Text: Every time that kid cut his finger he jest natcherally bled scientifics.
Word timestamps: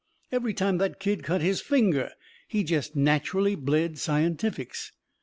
Every 0.31 0.55
time 0.55 0.79
that 0.79 0.99
kid 0.99 1.21
cut 1.21 1.41
his 1.41 1.61
finger 1.61 2.09
he 2.47 2.63
jest 2.63 2.95
natcherally 2.95 3.55
bled 3.55 3.99
scientifics. 3.99 4.93